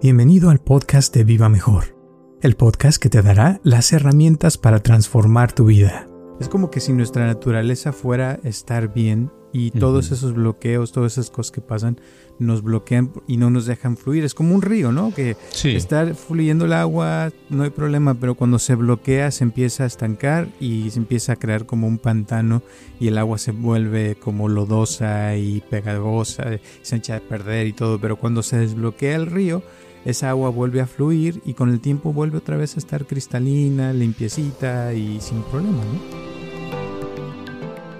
[0.00, 1.96] Bienvenido al podcast de Viva Mejor,
[2.40, 6.06] el podcast que te dará las herramientas para transformar tu vida.
[6.38, 11.30] Es como que si nuestra naturaleza fuera estar bien y todos esos bloqueos, todas esas
[11.30, 12.00] cosas que pasan,
[12.38, 14.22] nos bloquean y no nos dejan fluir.
[14.22, 15.12] Es como un río, ¿no?
[15.12, 19.86] Que está fluyendo el agua, no hay problema, pero cuando se bloquea se empieza a
[19.88, 22.62] estancar y se empieza a crear como un pantano
[23.00, 27.98] y el agua se vuelve como lodosa y pegajosa, se echa a perder y todo.
[27.98, 29.64] Pero cuando se desbloquea el río,
[30.04, 33.92] esa agua vuelve a fluir y con el tiempo vuelve otra vez a estar cristalina,
[33.92, 35.82] limpiecita y sin problema,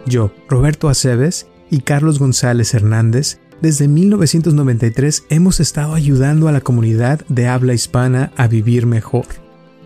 [0.06, 7.24] Yo, Roberto Aceves y Carlos González Hernández, desde 1993 hemos estado ayudando a la comunidad
[7.28, 9.26] de habla hispana a vivir mejor.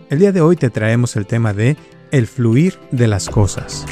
[0.09, 1.75] El día de hoy te traemos el tema de
[2.11, 3.85] el fluir de las cosas.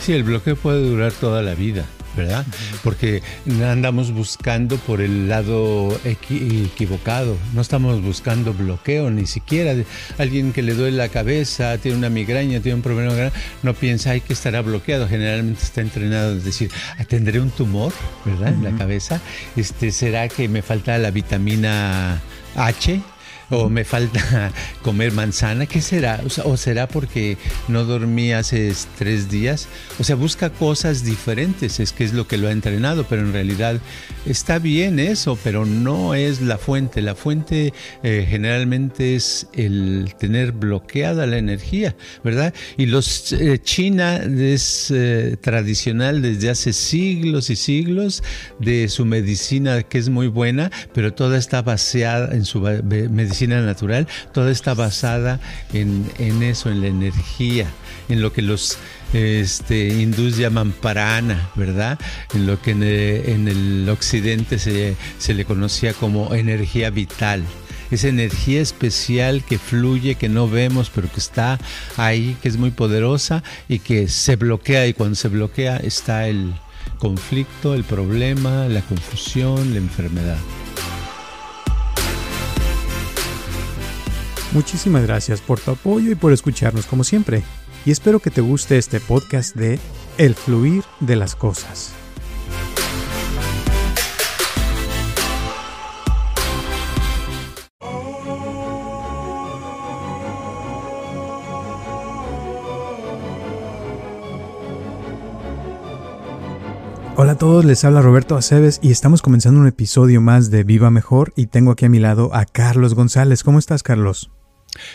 [0.00, 1.84] Sí, el bloqueo puede durar toda la vida.
[2.16, 2.44] ¿Verdad?
[2.82, 3.22] Porque
[3.62, 9.74] andamos buscando por el lado equivocado, no estamos buscando bloqueo ni siquiera.
[10.18, 13.30] Alguien que le duele la cabeza, tiene una migraña, tiene un problema,
[13.62, 16.70] no piensa, hay que estará bloqueado, generalmente está entrenado, es decir,
[17.08, 17.92] tendré un tumor,
[18.24, 18.48] ¿verdad?
[18.48, 19.20] En la cabeza,
[19.56, 22.20] este, ¿será que me falta la vitamina
[22.54, 23.00] H?
[23.50, 24.52] O me falta
[24.82, 26.20] comer manzana, ¿qué será?
[26.44, 27.36] O, será porque
[27.68, 29.68] no dormí hace tres días?
[29.98, 33.32] O sea, busca cosas diferentes, es que es lo que lo ha entrenado, pero en
[33.32, 33.80] realidad
[34.24, 37.02] está bien eso, pero no es la fuente.
[37.02, 42.52] La fuente eh, generalmente es el tener bloqueada la energía, ¿verdad?
[42.76, 48.22] Y los eh, China es eh, tradicional desde hace siglos y siglos
[48.58, 54.06] de su medicina que es muy buena, pero toda está baseada en su medicina natural,
[54.32, 55.40] toda está basada
[55.72, 57.66] en, eso, en la energía,
[58.08, 58.78] en lo que los
[59.12, 61.98] este, hindús llaman parana, ¿verdad?
[62.34, 62.82] En lo que en
[63.48, 67.44] el, occidente se, se le conocía como energía vital
[67.90, 71.56] esa energía especial que fluye, que no vemos, pero que está
[71.96, 76.52] ahí, que es muy poderosa y que se bloquea y cuando se bloquea está el
[76.98, 80.38] conflicto, el problema, la confusión, la enfermedad.
[84.56, 87.42] Muchísimas gracias por tu apoyo y por escucharnos como siempre.
[87.84, 89.78] Y espero que te guste este podcast de
[90.16, 91.92] El fluir de las cosas.
[107.18, 110.90] Hola a todos, les habla Roberto Aceves y estamos comenzando un episodio más de Viva
[110.90, 113.42] Mejor y tengo aquí a mi lado a Carlos González.
[113.42, 114.30] ¿Cómo estás, Carlos?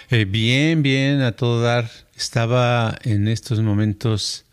[0.09, 1.89] Eh, bien, bien, a todo dar.
[2.15, 4.45] Estaba en estos momentos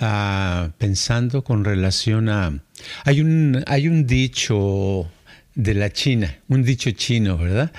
[0.00, 2.62] ah, pensando con relación a...
[3.04, 5.10] Hay un, hay un dicho
[5.54, 7.72] de la China, un dicho chino, ¿verdad?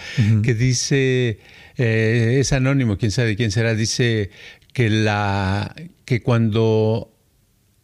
[0.43, 1.39] Que dice,
[1.77, 4.29] eh, es anónimo, quién sabe quién será, dice
[4.73, 5.75] que, la,
[6.05, 7.11] que cuando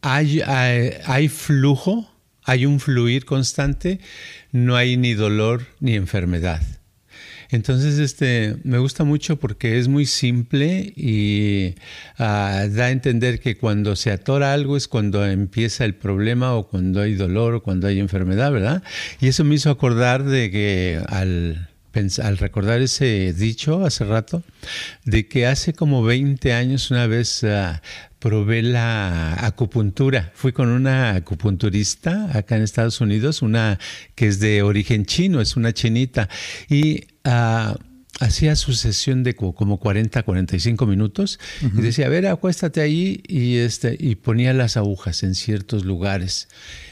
[0.01, 2.09] hay, hay flujo,
[2.43, 3.99] hay un fluir constante,
[4.51, 6.61] no hay ni dolor ni enfermedad.
[7.49, 11.75] Entonces, este, me gusta mucho porque es muy simple y
[12.17, 16.67] ah, da a entender que cuando se atora algo es cuando empieza el problema o
[16.67, 18.83] cuando hay dolor o cuando hay enfermedad, ¿verdad?
[19.19, 21.69] Y eso me hizo acordar de que al
[22.21, 24.43] al recordar ese dicho hace rato,
[25.05, 27.81] de que hace como 20 años una vez ah,
[28.19, 30.31] probé la acupuntura.
[30.35, 33.79] Fui con una acupunturista acá en Estados Unidos, una
[34.15, 36.29] que es de origen chino, es una chinita,
[36.69, 37.75] y uh,
[38.19, 43.57] hacía su sesión de como 40, 45 minutos y decía, a ver, acuéstate ahí y,
[43.57, 46.49] este, y ponía las agujas en ciertos lugares.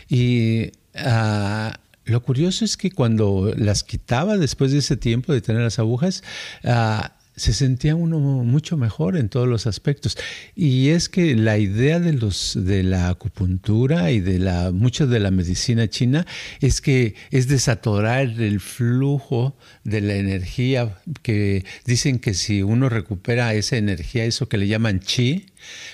[0.07, 1.71] Y uh,
[2.05, 6.23] lo curioso es que cuando las quitaba después de ese tiempo de tener las agujas,
[6.63, 10.17] uh, se sentía uno mucho mejor en todos los aspectos.
[10.55, 15.19] Y es que la idea de, los, de la acupuntura y de la, mucho de
[15.19, 16.25] la medicina china
[16.61, 23.53] es que es desatorar el flujo de la energía, que dicen que si uno recupera
[23.53, 25.45] esa energía, eso que le llaman chi,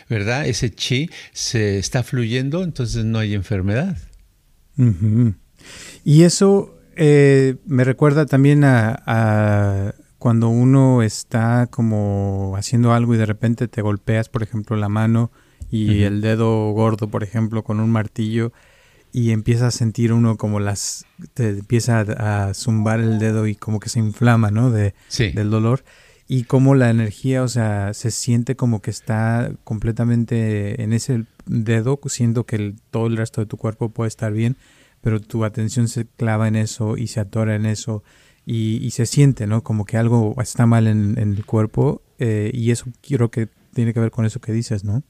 [0.10, 0.48] ¿verdad?
[0.48, 3.98] Ese chi se está fluyendo, entonces no hay enfermedad.
[6.06, 13.26] Y eso eh, me recuerda también a cuando uno está como haciendo algo y de
[13.26, 15.34] repente te golpeas, por ejemplo, la mano
[15.70, 18.54] y el dedo gordo, por ejemplo, con un martillo
[19.12, 23.82] y empieza a sentir uno como las te empieza a, zumbar el dedo y como
[23.82, 24.72] que se inflama, ¿no?
[24.72, 25.84] De, del dolor
[26.26, 32.00] y como la energía, o sea, se siente como que está completamente en ese dedo,
[32.06, 34.56] siendo que todo el resto de tu cuerpo puede estar bien,
[35.02, 38.06] pero tu atención se clava en eso y se atora en eso
[38.46, 39.64] y, se siente, ¿no?
[39.64, 44.00] Como que algo está mal en, el cuerpo eh, y eso quiero que tiene que
[44.00, 45.04] ver con eso que dices, ¿no?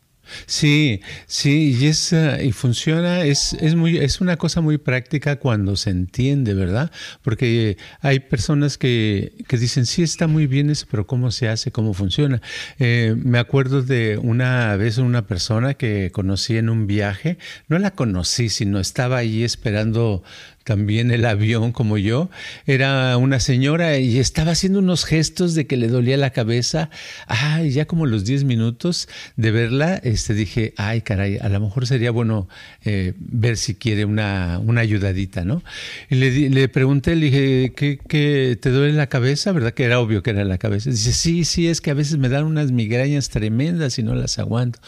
[0.46, 5.76] Sí, sí, y, es, y funciona, es, es, muy, es una cosa muy práctica cuando
[5.76, 6.92] se entiende, ¿verdad?
[7.22, 11.72] Porque hay personas que, que dicen, sí, está muy bien eso, pero ¿cómo se hace?
[11.72, 12.42] ¿Cómo funciona?
[12.80, 17.38] Eh, me acuerdo de una vez una persona que conocí en un viaje,
[17.68, 20.24] no la conocí, sino estaba ahí esperando
[20.64, 22.30] también el avión como yo,
[22.66, 26.90] era una señora y estaba haciendo unos gestos de que le dolía la cabeza.
[27.28, 31.88] Ay, ya como los 10 minutos de verla, este, dije, ay, caray, a lo mejor
[31.88, 32.48] sería bueno
[32.84, 35.64] eh, ver si quiere una, una ayudadita, ¿no?
[36.10, 39.52] Y le, le pregunté, le dije, ¿qué, ¿qué, te duele la cabeza?
[39.52, 40.90] ¿Verdad que era obvio que era la cabeza?
[40.90, 44.40] Dice, sí, sí, es que a veces me dan unas migrañas tremendas y no las
[44.40, 44.80] aguanto.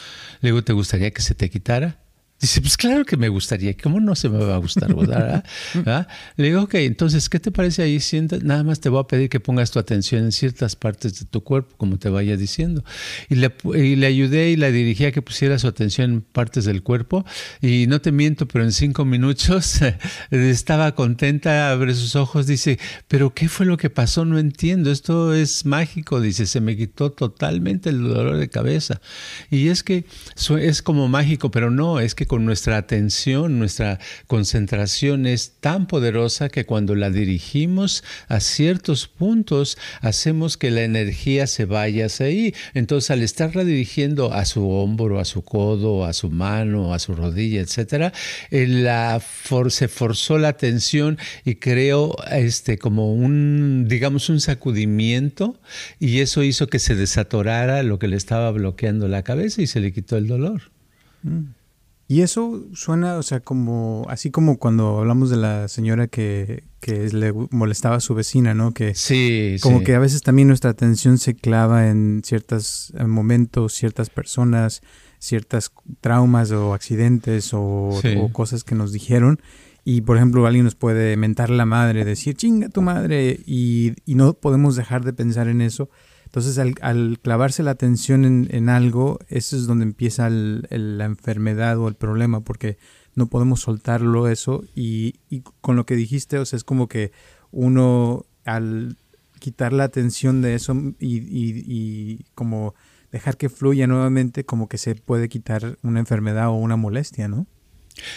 [0.41, 2.04] Le digo, ¿te gustaría que se te quitara?
[2.45, 4.93] Dice, pues claro que me gustaría, ¿cómo no se me va a gustar?
[4.93, 5.43] ¿verdad?
[6.37, 7.99] Le digo, ok, entonces, ¿qué te parece ahí?
[7.99, 11.25] Sienta, nada más te voy a pedir que pongas tu atención en ciertas partes de
[11.25, 12.83] tu cuerpo, como te vaya diciendo.
[13.29, 16.65] Y le, y le ayudé y la dirigí a que pusiera su atención en partes
[16.65, 17.25] del cuerpo.
[17.63, 19.79] Y no te miento, pero en cinco minutos
[20.29, 22.77] estaba contenta, abre sus ojos, dice,
[23.07, 24.23] pero ¿qué fue lo que pasó?
[24.23, 29.01] No entiendo, esto es mágico, dice, se me quitó totalmente el dolor de cabeza.
[29.49, 30.05] Y es que
[30.59, 36.65] es como mágico, pero no, es que nuestra atención, nuestra concentración es tan poderosa que
[36.65, 42.53] cuando la dirigimos a ciertos puntos, hacemos que la energía se vaya hacia ahí.
[42.73, 47.15] Entonces, al estarla dirigiendo a su hombro, a su codo, a su mano, a su
[47.15, 48.13] rodilla, etcétera,
[48.51, 48.65] eh,
[49.69, 55.59] se forzó la atención y creó este como un digamos un sacudimiento
[55.99, 59.79] y eso hizo que se desatorara lo que le estaba bloqueando la cabeza y se
[59.79, 60.71] le quitó el dolor.
[61.23, 61.45] Mm.
[62.07, 67.09] Y eso suena, o sea, como, así como cuando hablamos de la señora que, que
[67.09, 68.73] le molestaba a su vecina, ¿no?
[68.73, 74.11] Que sí, como que a veces también nuestra atención se clava en ciertos momentos, ciertas
[74.11, 74.83] personas,
[75.17, 77.99] ciertas traumas o accidentes o,
[78.31, 79.41] cosas que nos dijeron.
[79.83, 84.13] Y por ejemplo, alguien nos puede mentar la madre, decir chinga tu madre, y, y
[84.13, 85.89] no podemos dejar de pensar en eso
[86.35, 91.95] entonces, al, clavarse la atención en, algo, eso es donde empieza la enfermedad o el
[91.95, 92.77] problema, porque
[93.13, 94.65] no podemos soltarlo eso.
[94.75, 95.13] Y,
[95.61, 97.13] con lo que dijiste, o sea, es como que
[97.51, 98.97] uno al
[99.39, 102.75] quitar la atención de eso y como
[103.13, 107.47] dejar que fluya nuevamente, como que se puede quitar una enfermedad o una molestia, ¿no?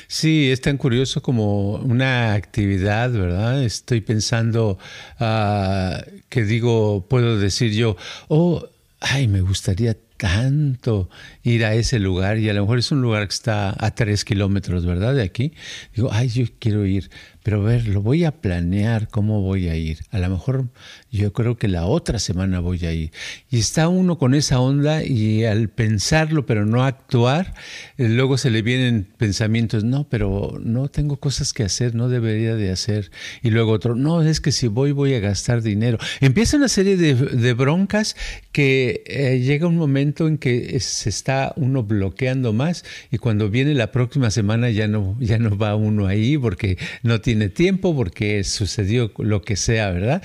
[0.07, 3.63] Sí, es tan curioso como una actividad, ¿verdad?
[3.63, 4.79] Estoy pensando
[5.21, 7.97] uh, que digo, puedo decir yo,
[8.29, 8.67] oh,
[9.01, 11.09] ay, me gustaría tanto
[11.43, 14.25] ir a ese lugar y a lo mejor es un lugar que está a tres
[14.25, 15.15] kilómetros, ¿verdad?
[15.15, 15.53] De aquí.
[15.95, 17.09] Digo, ay, yo quiero ir,
[17.43, 20.01] pero a ver, lo voy a planear cómo voy a ir.
[20.11, 20.67] A lo mejor
[21.11, 23.13] yo creo que la otra semana voy a ir.
[23.49, 27.55] Y está uno con esa onda y al pensarlo pero no actuar,
[27.97, 32.57] eh, luego se le vienen pensamientos, no, pero no tengo cosas que hacer, no debería
[32.57, 33.11] de hacer.
[33.43, 35.99] Y luego otro, no, es que si voy voy a gastar dinero.
[36.21, 38.17] Empieza una serie de, broncas
[38.53, 43.75] que eh, llega un momento en que se está uno bloqueando más y cuando viene
[43.75, 48.45] la próxima semana ya no, ya no va uno ahí porque no tiene tiempo, porque
[48.45, 50.23] sucedió lo que sea, ¿verdad?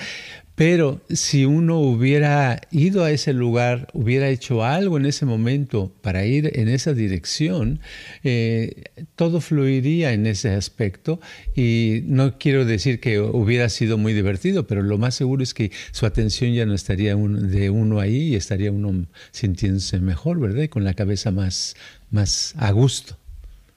[0.56, 6.26] Pero si uno hubiera ido a ese lugar, hubiera hecho algo en ese momento para
[6.26, 7.80] ir en esa dirección,
[8.24, 8.84] eh,
[9.16, 11.20] todo fluiría en ese aspecto.
[11.56, 15.72] Y no quiero decir que hubiera sido muy divertido, pero lo más seguro es que
[15.92, 20.64] su atención ya no estaría de uno ahí y estaría uno sintiéndose mejor, ¿verdad?
[20.64, 21.76] Y con la cabeza más,
[22.12, 23.18] más a gusto.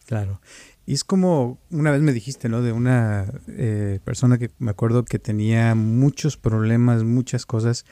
[0.07, 0.41] Claro.
[0.87, 2.63] Y es como una vez me dijiste, ¿no?
[2.63, 7.85] De una eh, persona que me acuerdo que tenía muchos problemas, muchas cosas,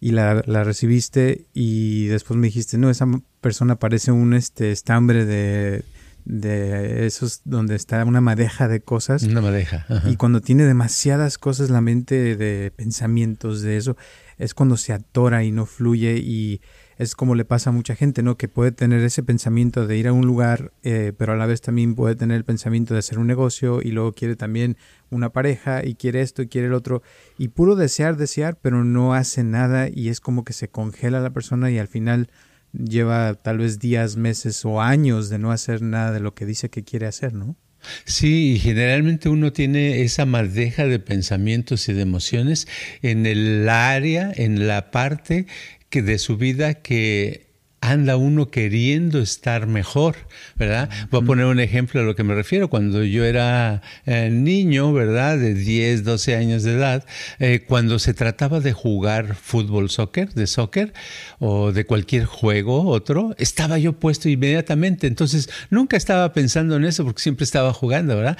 [0.00, 3.06] y la, la, recibiste y después me dijiste, no, esa
[3.40, 5.84] persona parece un este estambre de,
[6.24, 9.22] de esos donde está una madeja de cosas.
[9.22, 9.86] Una madeja.
[10.06, 13.96] Y cuando tiene demasiadas cosas la mente de pensamientos de eso,
[14.38, 16.60] es cuando se atora y no fluye y
[16.98, 18.36] es como le pasa a mucha gente, ¿no?
[18.36, 21.60] Que puede tener ese pensamiento de ir a un lugar, eh, pero a la vez
[21.60, 24.76] también puede tener el pensamiento de hacer un negocio y luego quiere también
[25.10, 27.02] una pareja y quiere esto y quiere el otro
[27.38, 31.30] y puro desear, desear, pero no hace nada y es como que se congela la
[31.30, 32.30] persona y al final
[32.72, 36.70] lleva tal vez días, meses o años de no hacer nada de lo que dice
[36.70, 37.56] que quiere hacer, ¿no?
[38.04, 42.68] Sí, y generalmente uno tiene esa madeja de pensamientos y de emociones
[43.02, 45.46] en el área, en la parte
[45.92, 50.16] que de su vida que anda uno queriendo estar mejor,
[50.56, 50.88] ¿verdad?
[51.10, 52.70] Voy a poner un ejemplo a lo que me refiero.
[52.70, 55.36] Cuando yo era eh, niño, ¿verdad?
[55.36, 57.04] De 10, 12 años de edad,
[57.40, 60.94] eh, cuando se trataba de jugar fútbol, soccer, de soccer
[61.40, 65.08] o de cualquier juego, otro, estaba yo puesto inmediatamente.
[65.08, 68.38] Entonces, nunca estaba pensando en eso porque siempre estaba jugando, ¿verdad?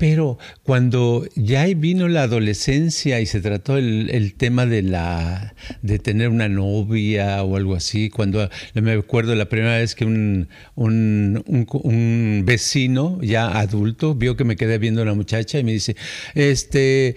[0.00, 6.30] Pero cuando ya vino la adolescencia y se trató el, tema de la de tener
[6.30, 13.18] una novia o algo así, cuando me acuerdo la primera vez que un, un, vecino
[13.20, 15.94] ya adulto vio que me quedé viendo a una muchacha y me dice,
[16.34, 17.16] este,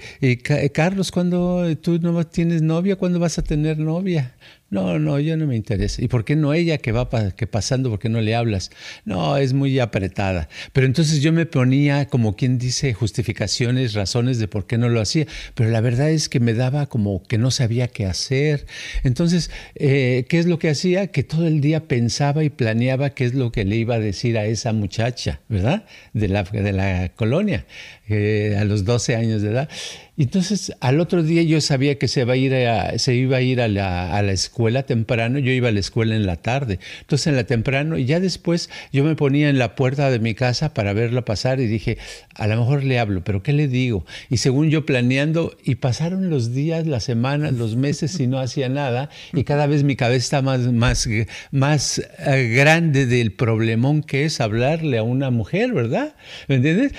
[0.74, 4.36] Carlos, cuando tú no tienes novia, ¿cuándo vas a tener novia?
[4.74, 6.04] No, no, yo no me interesa.
[6.04, 8.72] ¿Y por qué no ella que va que pasando, por qué no le hablas?
[9.06, 10.50] No, es muy apretada.
[10.72, 15.00] Pero entonces yo me ponía, como quien dice, justificaciones, razones de por qué no lo
[15.00, 15.28] hacía.
[15.54, 18.66] Pero la verdad es que me daba como que no sabía qué hacer.
[19.04, 21.06] Entonces, eh, ¿qué es lo que hacía?
[21.06, 24.40] Que todo el día pensaba y planeaba qué es lo que le iba a decir
[24.40, 25.86] a esa muchacha, ¿verdad?
[26.14, 27.68] De la, de la colonia,
[28.10, 29.70] eh, a los 12 años de edad.
[30.16, 33.42] Entonces, al otro día yo sabía que se, iba a ir a, se iba a,
[33.42, 36.80] ir a la escuela temprano, yo iba a la escuela en la tarde.
[37.02, 40.36] Entonces, en la temprano, y ya después yo me ponía en la puerta de mi
[40.36, 41.98] casa para verla pasar y dije,
[42.36, 44.06] a lo mejor le hablo, pero ¿qué le digo?
[44.30, 48.70] Y según yo planeando, y pasaron los días, las semanas, los meses y no hacía
[48.70, 51.10] nada, y cada vez mi cabeza está más, más,
[51.52, 56.16] más eh, grande del problemón que es hablarle a una mujer, ¿verdad?
[56.48, 56.94] ¿Me entiendes?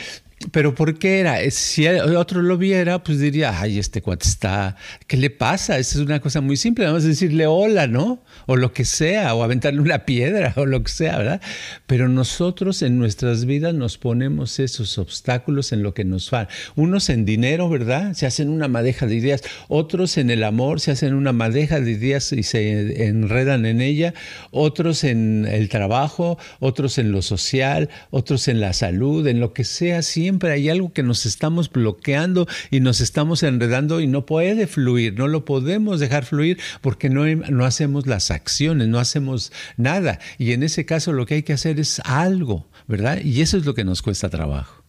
[0.51, 1.43] Pero ¿por qué era?
[1.43, 5.79] Eh, si otro lo viera, pues diría, ay, este cuate está, ¿qué le pasa?
[5.79, 8.23] Esa es una cosa muy simple, vamos a decirle hola, ¿no?
[8.47, 11.41] O lo que sea, o aventarle una piedra, o lo que sea, ¿verdad?
[11.87, 16.53] Pero nosotros en nuestras vidas nos ponemos esos obstáculos en lo que nos falta.
[16.75, 18.15] Unos en dinero, ¿verdad?
[18.15, 19.43] Se hacen una madeja de ideas.
[19.69, 24.15] Otros en el amor se hacen una madeja de ideas y se enredan en ella.
[24.51, 29.65] Otros en el trabajo, otros en lo social, otros en la salud, en lo que
[29.65, 34.27] sea, siempre siempre hay algo que nos estamos bloqueando y nos estamos enredando y no
[34.27, 39.53] puede fluir, no lo podemos dejar fluir porque no, no hacemos las acciones, no hacemos
[39.77, 40.19] nada.
[40.37, 43.21] Y en ese caso lo que hay que hacer es algo, ¿verdad?
[43.23, 44.83] Y eso es lo que nos cuesta trabajo.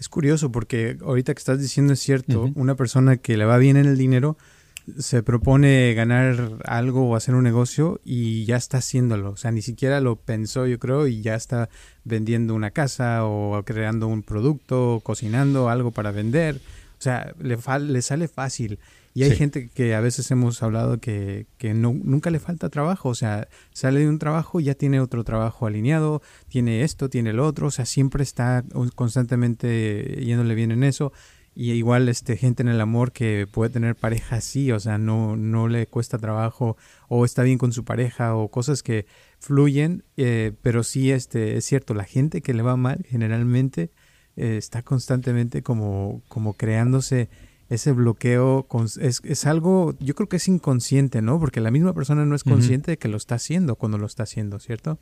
[0.00, 3.76] Es curioso porque ahorita que estás diciendo es cierto, una persona que le va bien
[3.76, 4.36] en el dinero,
[4.98, 9.30] se propone ganar algo o hacer un negocio y ya está haciéndolo.
[9.30, 11.68] O sea, ni siquiera lo pensó, yo creo, y ya está
[12.04, 16.60] vendiendo una casa o creando un producto, cocinando algo para vender.
[16.98, 18.78] O sea, le, le sale fácil.
[19.16, 23.08] Y hay gente que a veces hemos hablado que, que no, nunca le falta trabajo.
[23.08, 27.30] O sea, sale de un trabajo y ya tiene otro trabajo alineado, tiene esto, tiene
[27.30, 27.68] el otro.
[27.68, 28.62] O sea, siempre está
[28.94, 31.14] constantemente yéndole bien en eso.
[31.58, 35.36] Y igual este gente en el amor que puede tener pareja así, o sea, no,
[35.36, 36.76] no le cuesta trabajo
[37.08, 39.06] o está bien con su pareja o cosas que
[39.38, 43.90] fluyen, eh, pero sí este es cierto, la gente que le va mal generalmente
[44.36, 47.30] eh, está constantemente como, como creándose
[47.70, 48.66] ese bloqueo,
[49.00, 51.40] es, es, algo, yo creo que es inconsciente, ¿no?
[51.40, 54.24] Porque la misma persona no es consciente de que lo está haciendo cuando lo está
[54.24, 54.98] haciendo, ¿cierto?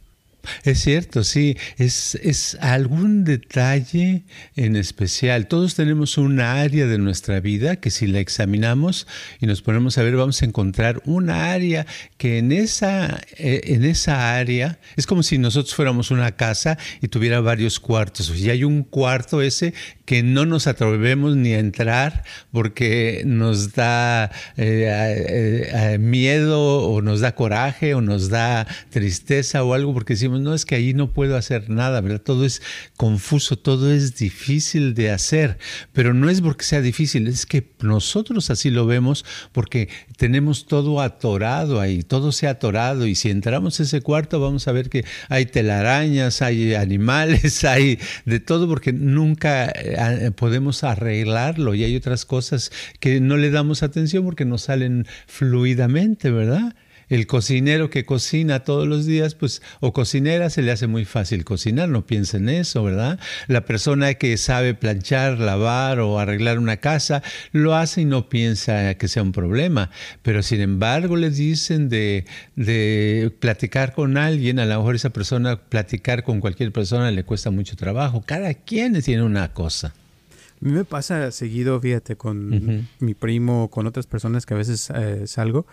[0.64, 4.24] Es cierto, sí, es, es, algún detalle
[4.56, 5.46] en especial.
[5.46, 9.06] Todos tenemos un área de nuestra vida que si la examinamos
[9.40, 11.86] y nos ponemos a ver, vamos a encontrar una área
[12.16, 17.08] que en esa, eh, en esa área es como si nosotros fuéramos una casa y
[17.08, 18.34] tuviera varios cuartos.
[18.38, 19.74] Y hay un cuarto ese
[20.04, 27.20] que no nos atrevemos ni a entrar porque nos da eh, eh, miedo o nos
[27.20, 31.12] da coraje o nos da tristeza o algo porque decimos, no, es que ahí no
[31.12, 32.20] puedo hacer nada, ¿verdad?
[32.20, 32.62] Todo es
[32.96, 35.58] confuso, todo es difícil de hacer,
[35.92, 41.00] pero no es porque sea difícil, es que nosotros así lo vemos porque tenemos todo
[41.00, 44.88] atorado ahí, todo se ha atorado y si entramos a ese cuarto vamos a ver
[44.88, 51.96] que hay telarañas, hay animales, hay de todo porque nunca eh, podemos arreglarlo y hay
[51.96, 56.74] otras cosas que no le damos atención porque no salen fluidamente, ¿verdad?
[57.08, 61.44] El cocinero que cocina todos los días, pues, o cocinera, se le hace muy fácil
[61.44, 63.18] cocinar, no piensa en eso, ¿verdad?
[63.46, 68.94] La persona que sabe planchar, lavar o arreglar una casa, lo hace y no piensa
[68.94, 69.90] que sea un problema.
[70.22, 72.24] Pero sin embargo, le dicen de,
[72.56, 77.50] de platicar con alguien, a lo mejor esa persona, platicar con cualquier persona le cuesta
[77.50, 78.22] mucho trabajo.
[78.24, 79.88] Cada quien tiene una cosa.
[79.88, 84.90] A mí me pasa seguido, fíjate, con mi primo, con otras personas que a veces
[84.94, 85.66] eh, salgo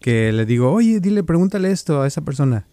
[0.00, 2.66] que le digo, oye, dile, pregúntale esto a esa persona.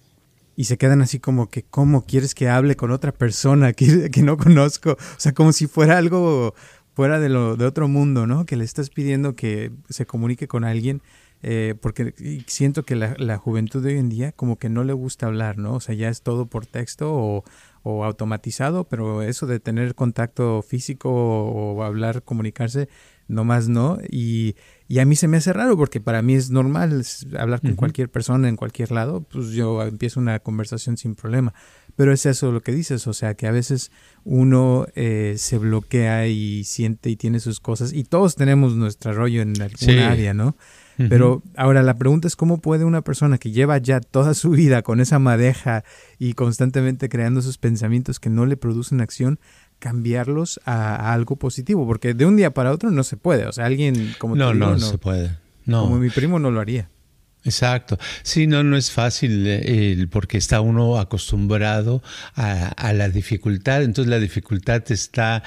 [0.55, 4.21] Y se quedan así como que, ¿cómo quieres que hable con otra persona que, que
[4.21, 4.91] no conozco?
[4.91, 6.53] O sea, como si fuera algo
[6.93, 8.45] fuera de, lo, de otro mundo, ¿no?
[8.45, 11.01] Que le estás pidiendo que se comunique con alguien
[11.47, 12.15] eh, porque
[12.47, 15.75] siento que la, juventud de hoy en día como que no le gusta hablar, ¿no?
[15.75, 17.43] O sea, ya es todo por texto o,
[17.83, 22.89] o automatizado, pero eso de tener contacto físico o, hablar, comunicarse,
[23.27, 23.97] nomás no.
[24.09, 24.55] Y,
[24.87, 27.05] y, a mí se me hace raro porque para mí es normal
[27.37, 31.53] hablar con cualquier persona en cualquier lado, pues yo empiezo una conversación sin problema.
[31.95, 33.91] Pero es eso lo que dices, o sea, que a veces
[34.25, 39.41] uno eh, se bloquea y siente y tiene sus cosas y todos tenemos nuestro rollo
[39.41, 40.57] en alguna área, ¿no?
[40.97, 44.81] Pero ahora la pregunta es cómo puede una persona que lleva ya toda su vida
[44.81, 45.83] con esa madeja
[46.19, 49.39] y constantemente creando sus pensamientos que no le producen acción,
[49.79, 53.45] cambiarlos a, algo positivo, porque de un día para otro no se puede.
[53.45, 55.37] O sea, alguien como no, no, no se puede.
[55.65, 55.83] No.
[55.83, 56.89] Como mi primo no lo haría.
[57.45, 57.99] Exacto.
[58.23, 62.01] Sí, no, no es fácil eh, porque está uno acostumbrado
[62.35, 63.83] a, la dificultad.
[63.83, 65.43] Entonces la dificultad te está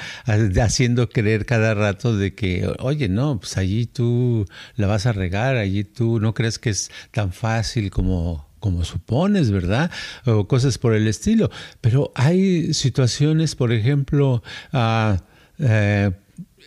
[0.63, 5.57] haciendo creer cada rato de que, oye, no, pues allí tú la vas a regar,
[5.57, 9.91] allí tú no crees que es tan fácil como como supones, ¿verdad?
[10.25, 11.51] O cosas por el estilo.
[11.81, 15.17] Pero hay situaciones, por ejemplo, uh,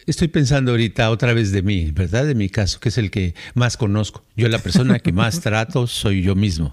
[0.05, 2.25] estoy pensando ahorita otra vez de mí, ¿verdad?
[2.25, 4.23] De mi caso, que es el que más conozco.
[4.35, 6.71] Yo la persona que más trato soy yo mismo.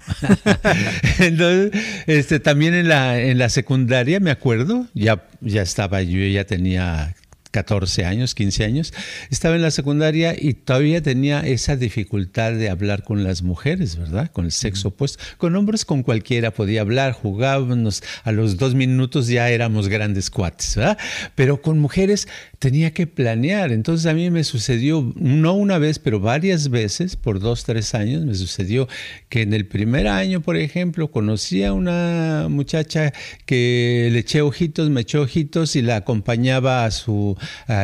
[1.19, 1.71] Entonces,
[2.07, 7.15] este, también en la, en la secundaria, me acuerdo, ya, ya estaba, yo ya tenía
[7.51, 8.93] 14 años, 15 años,
[9.29, 14.29] estaba en la secundaria y todavía tenía esa dificultad de hablar con las mujeres, ¿verdad?
[14.31, 15.23] Con el sexo opuesto.
[15.37, 20.75] Con hombres, con cualquiera podía hablar, jugábamos, a los dos minutos ya éramos grandes cuates,
[20.75, 20.97] ¿verdad?
[21.35, 22.27] Pero con mujeres
[22.59, 23.71] tenía que planear.
[23.71, 28.25] Entonces a mí me sucedió, no una vez, pero varias veces, por dos, tres años,
[28.25, 28.87] me sucedió
[29.29, 33.13] que en el primer año, por ejemplo, conocí a una muchacha
[33.45, 37.37] que le eché ojitos, me echó ojitos y la acompañaba a su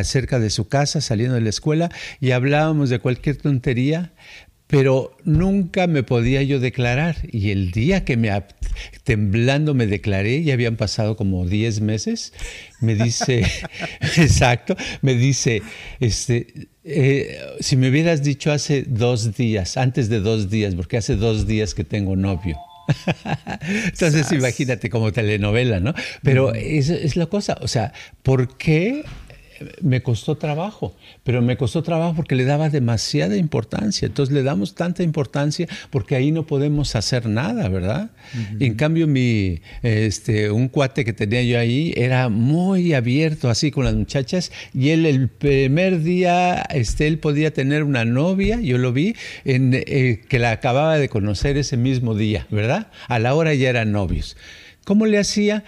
[0.03, 1.89] cerca de su casa saliendo de la escuela
[2.19, 4.13] y hablábamos de cualquier tontería,
[4.67, 7.17] pero nunca me podía yo declarar.
[7.31, 8.31] Y el día que me
[9.03, 12.33] temblando me declaré, ya habían pasado como 10 meses,
[12.81, 13.45] me dice,
[14.17, 15.61] exacto, me dice,
[15.99, 21.15] este, eh, si me hubieras dicho hace dos días, antes de dos días, porque hace
[21.15, 22.57] dos días que tengo novio.
[23.85, 25.93] Entonces imagínate como telenovela, ¿no?
[26.21, 29.03] Pero es, es la cosa, o sea, ¿por qué
[29.81, 34.05] me costó trabajo, pero me costó trabajo porque le daba demasiada importancia.
[34.05, 38.11] Entonces le damos tanta importancia porque ahí no podemos hacer nada, ¿verdad?
[38.59, 43.85] En cambio, mi, este, un cuate que tenía yo ahí era muy abierto así con
[43.85, 48.93] las muchachas y él el primer día, este, él podía tener una novia, yo lo
[48.93, 52.87] vi, en, eh, que la acababa de conocer ese mismo día, ¿verdad?
[53.07, 54.35] A la hora ya eran novios.
[54.85, 55.63] ¿Cómo le hacía?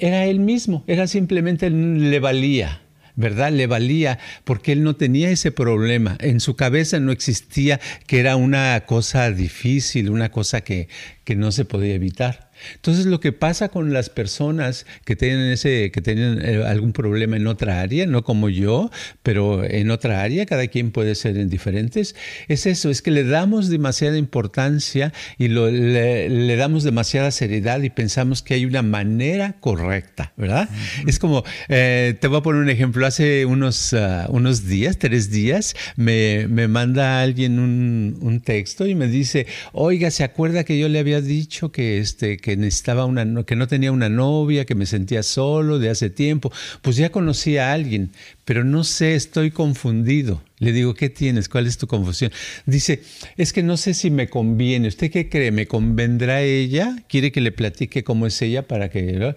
[0.00, 2.81] Era él mismo, era simplemente le valía.
[3.16, 3.52] ¿Verdad?
[3.52, 6.16] Le valía porque él no tenía ese problema.
[6.20, 10.88] En su cabeza no existía que era una cosa difícil, una cosa que,
[11.24, 12.51] que no se podía evitar.
[12.74, 17.36] Entonces lo que pasa con las personas que tienen ese, que tienen eh, algún problema
[17.36, 18.90] en otra área, no como yo,
[19.22, 22.14] pero en otra área, cada quien puede ser en diferentes,
[22.48, 28.42] es eso, es que le damos demasiada importancia y le, damos demasiada seriedad y pensamos
[28.42, 30.68] que hay una manera correcta, ¿verdad?
[31.06, 35.30] Es como, eh, te voy a poner un ejemplo, hace unos, ah, unos días, tres
[35.30, 40.78] días, me, me manda alguien un, un, texto y me dice, oiga, ¿se acuerda que
[40.78, 44.74] yo le había dicho que, este, que necesitaba una, que no tenía una novia, que
[44.74, 46.52] me sentía solo de hace tiempo.
[46.82, 48.10] Pues ya conocí a alguien,
[48.44, 50.42] pero no sé, estoy confundido.
[50.58, 51.48] Le digo, ¿qué tienes?
[51.48, 52.30] ¿Cuál es tu confusión?
[52.66, 53.02] Dice,
[53.36, 54.88] es que no sé si me conviene.
[54.88, 55.50] ¿Usted qué cree?
[55.50, 56.96] ¿Me convendrá ella?
[57.08, 59.34] ¿Quiere que le platique cómo es ella para que...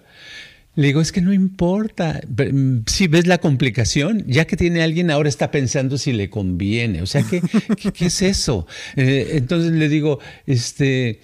[0.76, 2.20] Le digo, es que no importa.
[2.28, 7.00] Mm, si ves la complicación, ya que tiene alguien, ahora está pensando si le conviene.
[7.00, 7.40] O sea, ¿qué,
[7.92, 8.66] qué, es eso?
[8.94, 11.20] Eh, entonces le digo, este,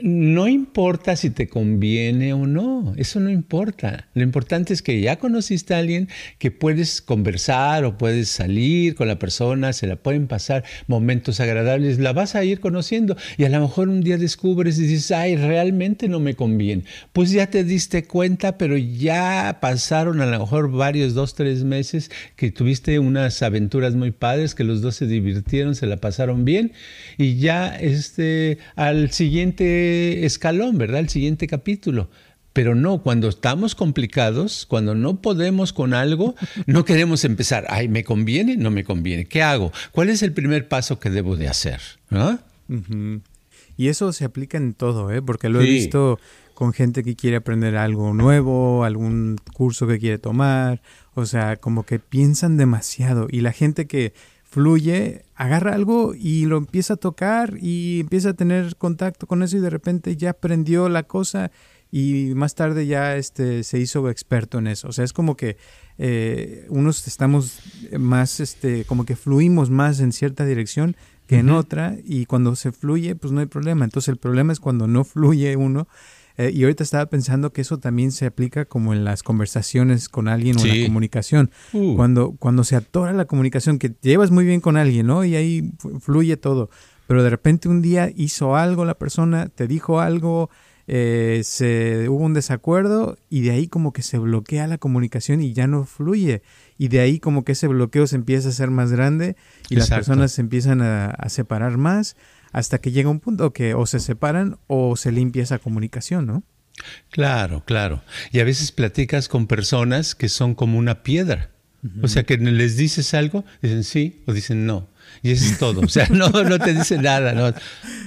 [0.00, 4.08] no importa si te conviene o no, eso no importa.
[4.14, 9.08] Lo importante es que ya conociste a alguien que puedes conversar o puedes salir con
[9.08, 13.48] la persona, se la pueden pasar momentos agradables, la vas a ir conociendo y a
[13.48, 16.84] lo mejor un día descubres y dices, ay, realmente no me conviene.
[17.12, 22.10] Pues ya te diste cuenta, pero ya pasaron a lo mejor varios, dos, tres meses
[22.36, 26.72] que tuviste unas aventuras muy padres, que los dos se divirtieron, se la pasaron bien
[27.18, 31.00] y ya este, al siguiente escalón, ¿verdad?
[31.00, 32.08] El siguiente capítulo.
[32.52, 36.34] Pero no, cuando estamos complicados, cuando no podemos con algo,
[36.66, 37.64] no queremos empezar.
[37.70, 38.58] Ay, ¿me conviene?
[38.58, 39.24] No me conviene.
[39.24, 39.72] ¿Qué hago?
[39.90, 41.80] ¿Cuál es el primer paso que debo de hacer?
[43.78, 45.22] Y eso se aplica en todo, ¿eh?
[45.22, 46.20] Porque lo he visto
[46.52, 50.82] con gente que quiere aprender algo nuevo, algún curso que quiere tomar.
[51.14, 53.28] O sea, como que piensan demasiado.
[53.30, 54.12] Y la gente que
[54.52, 59.56] fluye, agarra algo y lo empieza a tocar y empieza a tener contacto con eso
[59.56, 61.50] y de repente ya aprendió la cosa
[61.90, 64.88] y más tarde ya este, se hizo experto en eso.
[64.88, 65.56] O sea, es como que
[65.96, 67.60] eh, unos estamos
[67.98, 72.72] más, este, como que fluimos más en cierta dirección que en otra y cuando se
[72.72, 73.86] fluye, pues no hay problema.
[73.86, 75.88] Entonces el problema es cuando no fluye uno.
[76.38, 80.28] Eh, y ahorita estaba pensando que eso también se aplica como en las conversaciones con
[80.28, 81.50] alguien o en la comunicación.
[81.72, 81.96] Uh.
[81.96, 85.24] Cuando, cuando se atora la comunicación, que llevas muy bien con alguien, ¿no?
[85.24, 86.70] Y ahí fluye todo.
[87.06, 90.48] Pero de repente un día hizo algo la persona, te dijo algo,
[90.86, 95.52] eh, se, hubo un desacuerdo y de ahí como que se bloquea la comunicación y
[95.52, 96.42] ya no fluye.
[96.82, 99.36] Y de ahí como que ese bloqueo se empieza a hacer más grande
[99.68, 102.16] y las personas se empiezan a, separar más
[102.50, 106.42] hasta que llega un punto que o se separan o se limpia esa comunicación, ¿no?
[107.10, 108.02] Claro, claro.
[108.32, 111.52] Y a veces platicas con personas que son como una piedra.
[112.02, 114.88] O sea, que les dices algo, dicen sí o dicen no.
[115.22, 115.82] Y eso es todo.
[115.82, 117.32] O sea, no, no te dicen nada.
[117.32, 117.52] No.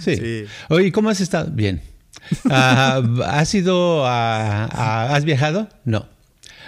[0.02, 0.18] Sí.
[0.18, 0.46] sí.
[0.68, 1.50] Oye, ¿cómo has estado?
[1.50, 1.82] Bien.
[2.50, 5.70] Ah, ¿Has ido a, ¿Has viajado?
[5.86, 6.10] No.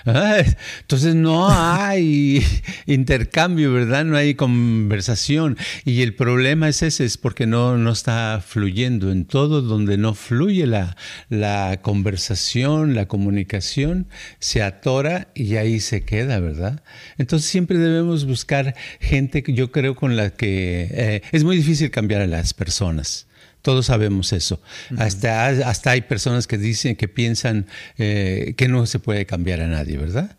[0.08, 2.46] Entonces no hay
[2.86, 4.06] intercambio, ¿verdad?
[4.06, 5.58] No hay conversación.
[5.86, 9.12] Y el problema es ese, es porque no, no está fluyendo.
[9.12, 10.96] En todo donde no fluye la,
[11.30, 14.08] la conversación, la comunicación,
[14.40, 16.84] se atora y ahí se queda, ¿verdad?
[17.18, 21.92] Entonces siempre debemos buscar gente que yo creo con la que eh, es muy difícil
[21.92, 23.27] cambiar a las personas.
[23.68, 24.62] Todos sabemos eso.
[24.98, 27.66] hasta, hasta hay personas que dicen, que piensan
[27.98, 30.38] eh, que no se puede cambiar a nadie, ¿verdad?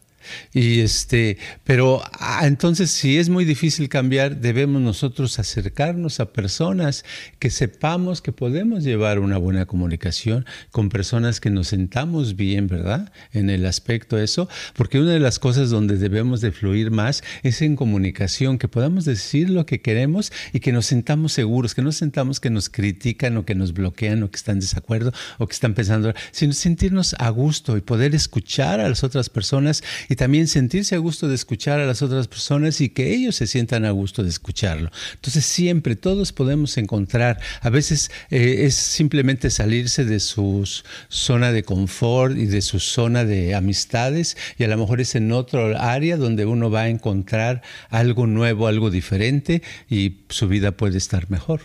[0.53, 7.05] Y este, pero ah, entonces si es muy difícil cambiar, debemos nosotros acercarnos a personas
[7.39, 13.13] que sepamos que podemos llevar una buena comunicación con personas que nos sentamos bien, ¿verdad?
[13.33, 17.63] En el aspecto eso, porque una de las cosas donde debemos de fluir más es
[17.63, 21.93] en comunicación, que podamos decir lo que queremos y que nos sentamos seguros, que no
[21.93, 25.55] sentamos que nos critican o que nos bloquean o que están en desacuerdo o que
[25.55, 30.49] están pensando, sino sentirnos a gusto y poder escuchar a las otras personas y también
[30.49, 33.91] sentirse a gusto de escuchar a las otras personas y que ellos se sientan a
[33.91, 34.91] gusto de escucharlo.
[35.15, 40.69] Entonces siempre todos podemos encontrar, a veces eh, es simplemente salirse de su
[41.09, 45.33] zona de confort y de su zona de amistades y a lo mejor es en
[45.33, 50.99] otro área donde uno va a encontrar algo nuevo, algo diferente y su vida puede
[50.99, 51.61] estar mejor.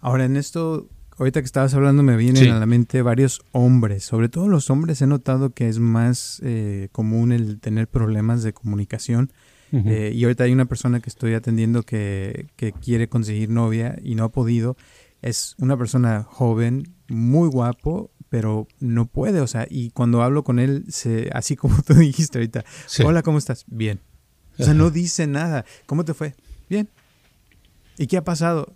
[0.00, 4.28] Ahora en esto ahorita que estabas hablando me vienen a la mente varios hombres, sobre
[4.28, 9.32] todo los hombres he notado que es más eh, común el tener problemas de comunicación.
[9.72, 14.14] Eh, y ahorita hay una persona que estoy atendiendo que, que, quiere conseguir novia y
[14.14, 14.76] no ha podido.
[15.20, 19.40] Es una persona joven, muy guapo, pero no puede.
[19.40, 22.64] O sea, y cuando hablo con él, se, así como tú dijiste ahorita,
[23.04, 23.64] hola, ¿cómo estás?
[23.66, 24.00] Bien.
[24.58, 25.66] O sea, no dice nada.
[25.84, 26.34] ¿Cómo te fue?
[26.70, 26.88] Bien.
[27.98, 28.74] ¿Y qué ha pasado?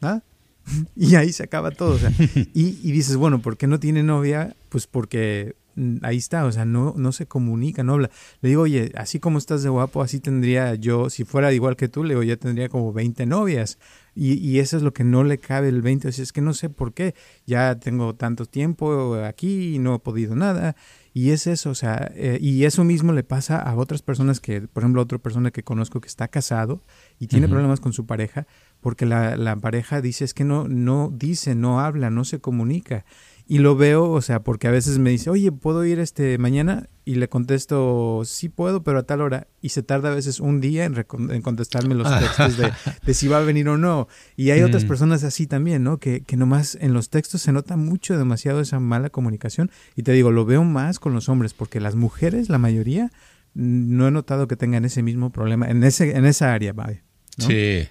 [0.00, 0.22] ¿Nada?
[0.96, 1.94] y ahí se acaba todo.
[1.94, 4.54] O sea, y, y, dices, bueno, ¿por qué no tiene novia?
[4.68, 8.10] Pues porque mm, ahí está, o sea, no, no se comunica, no habla.
[8.40, 11.88] Le digo, oye, así como estás de guapo, así tendría yo, si fuera igual que
[11.88, 13.78] tú, le digo, ya tendría como 20 novias.
[14.14, 16.08] Y, y eso es lo que no le cabe el 20.
[16.08, 17.14] O sea, es que no sé por qué,
[17.46, 20.76] ya tengo tanto tiempo aquí y no he podido nada.
[21.16, 24.62] Y es eso, o sea, eh, y eso mismo le pasa a otras personas que,
[24.62, 26.82] por ejemplo, otra persona que conozco que está casado
[27.20, 28.48] y tiene problemas con su pareja,
[28.84, 33.06] porque la, la, pareja dice es que no, no dice, no habla, no se comunica.
[33.46, 36.90] Y lo veo, o sea, porque a veces me dice, oye, ¿puedo ir este mañana?
[37.06, 39.46] Y le contesto, sí puedo, pero a tal hora.
[39.62, 42.72] Y se tarda a veces un día en, en contestarme los textos de,
[43.06, 44.06] de, si va a venir o no.
[44.36, 44.88] Y hay otras mm.
[44.88, 45.96] personas así también, ¿no?
[45.96, 49.70] Que, que nomás en los textos se nota mucho, demasiado esa mala comunicación.
[49.96, 53.10] Y te digo, lo veo más con los hombres, porque las mujeres, la mayoría,
[53.54, 57.02] no he notado que tengan ese mismo problema en, ese, en esa área, vaya.
[57.38, 57.88] Sí.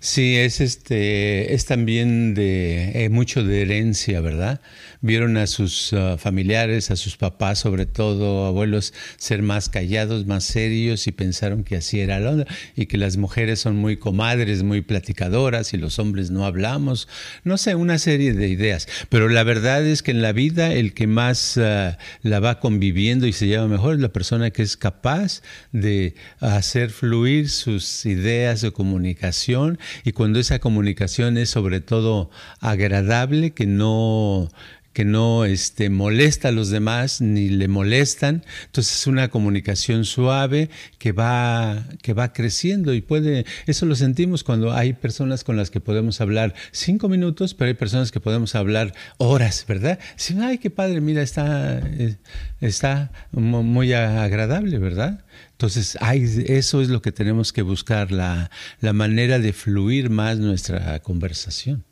[0.00, 4.60] Sí, es este, es también de eh, mucho de herencia, ¿verdad?
[5.00, 10.44] Vieron a sus ah, familiares, a sus papás, sobre todo abuelos, ser más callados, más
[10.44, 14.80] serios y pensaron que así era la y que las mujeres son muy comadres, muy
[14.80, 17.08] platicadoras y los hombres no hablamos.
[17.44, 18.88] No sé, una serie de ideas.
[19.08, 23.26] Pero la verdad es que en la vida el que más ah, la va conviviendo
[23.26, 28.62] y se lleva mejor es la persona que es capaz de hacer fluir sus ideas
[28.62, 29.53] de comunicación
[30.04, 34.48] y cuando esa comunicación es sobre todo agradable, que no
[34.94, 38.44] que no este, molesta a los demás ni le molestan.
[38.66, 44.44] Entonces es una comunicación suave que va, que va creciendo y puede, eso lo sentimos
[44.44, 48.54] cuando hay personas con las que podemos hablar cinco minutos, pero hay personas que podemos
[48.54, 49.98] hablar horas, ¿verdad?
[50.14, 52.16] Sí, ay, qué padre, mira, está, eh,
[52.60, 55.24] está muy agradable, ¿verdad?
[55.64, 55.96] Entonces,
[56.46, 58.50] eso es lo que tenemos que buscar, la,
[58.80, 61.84] la manera de fluir más nuestra conversación.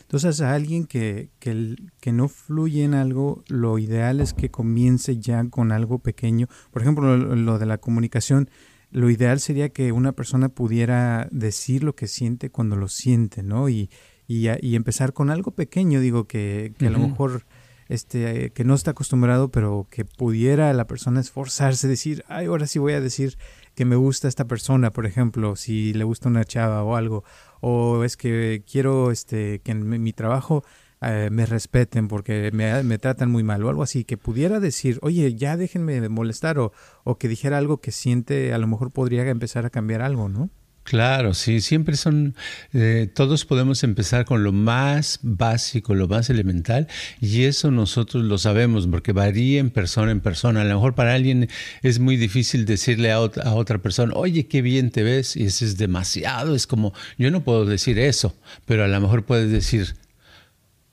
[0.00, 5.18] Entonces, a alguien que, que, que, no fluye en algo, lo ideal es que comience
[5.18, 6.48] ya con algo pequeño.
[6.70, 8.48] Por ejemplo, lo, de la comunicación,
[8.90, 13.68] lo ideal sería que una persona pudiera decir lo que siente cuando lo siente, ¿no?
[13.68, 13.90] Y,
[14.26, 17.44] y, y empezar con algo pequeño, digo, que, que a lo mejor
[17.90, 22.78] este, que no está acostumbrado, pero que pudiera la persona esforzarse, decir, ay, ahora sí
[22.78, 23.36] voy a decir
[23.74, 27.24] que me gusta esta persona, por ejemplo, si le gusta una chava o algo,
[27.60, 30.62] o es que quiero este, que en mi trabajo
[31.02, 35.00] eh, me respeten porque me, me, tratan muy mal o algo así, que pudiera decir,
[35.02, 36.72] oye, ya déjenme molestar o,
[37.02, 40.48] o que dijera algo que siente, a lo mejor podría empezar a cambiar algo, ¿no?
[40.90, 42.34] Claro, sí, siempre son,
[42.72, 46.88] eh, todos podemos empezar con lo más básico, lo más elemental,
[47.20, 50.62] y eso nosotros lo sabemos porque varía en persona en persona.
[50.62, 51.48] A lo mejor para alguien
[51.84, 55.44] es muy difícil decirle a, otra, a otra persona, oye, qué bien te ves, y
[55.44, 58.34] eso es demasiado, es como, yo no puedo decir eso,
[58.66, 59.94] pero a lo mejor puedes decir,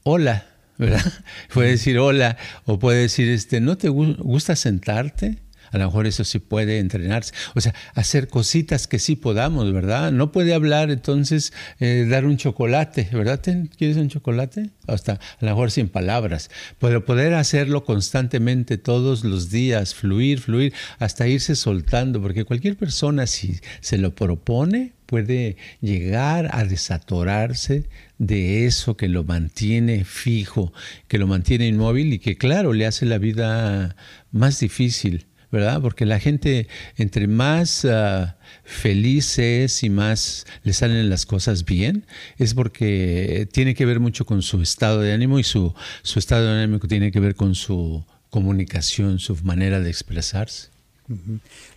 [0.03, 0.45] hola,
[0.77, 1.11] ¿verdad?
[1.51, 5.46] Puede decir hola, o puede decir, este, ¿no te gusta sentarte?
[5.71, 7.33] A lo mejor eso sí puede entrenarse.
[7.55, 10.11] O sea, hacer cositas que sí podamos, ¿verdad?
[10.11, 13.41] No puede hablar, entonces, eh, dar un chocolate, ¿verdad?
[13.77, 14.69] ¿Quieres un chocolate?
[14.87, 16.49] Hasta a lo mejor sin palabras.
[16.79, 23.27] Pero poder hacerlo constantemente todos los días, fluir, fluir, hasta irse soltando, porque cualquier persona,
[23.27, 27.85] si se lo propone, puede llegar a desatorarse
[28.19, 30.73] de eso que lo mantiene fijo,
[31.07, 33.95] que lo mantiene inmóvil y que, claro, le hace la vida
[34.31, 35.25] más difícil.
[35.51, 35.81] ¿Verdad?
[35.81, 38.27] Porque la gente, entre más uh,
[38.63, 42.05] feliz es y más le salen las cosas bien,
[42.37, 46.45] es porque tiene que ver mucho con su estado de ánimo y su, su estado
[46.47, 50.69] de ánimo tiene que ver con su comunicación, su manera de expresarse.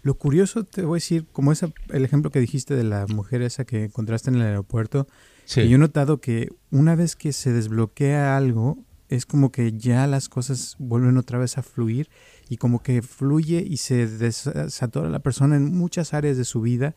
[0.02, 3.42] Lo curioso, te voy a decir, como esa, el ejemplo que dijiste de la mujer
[3.42, 5.06] esa que encontraste en el aeropuerto,
[5.54, 8.78] yo he notado que una vez que se desbloquea algo,
[9.08, 12.08] es como que ya las cosas vuelven otra vez a fluir
[12.50, 16.96] y como que fluye y se desatora la persona en muchas áreas de su vida.